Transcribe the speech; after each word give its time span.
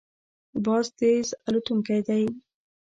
باز 0.63 0.85
تېز 0.99 1.27
الوتونکی 1.47 1.99
دی 2.07 2.23